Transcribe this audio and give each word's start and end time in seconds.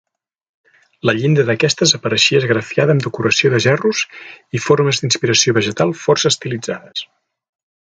La 1.09 1.13
llinda 1.17 1.45
d'aquestes 1.49 1.93
apareixia 1.97 2.41
esgrafiada 2.43 2.95
amb 2.97 3.05
decoració 3.09 3.53
de 3.57 3.61
gerros 3.69 4.03
i 4.61 4.65
formes 4.69 5.05
d'inspiració 5.05 5.59
vegetal 5.63 5.99
força 6.07 6.37
estilitzades. 6.37 7.11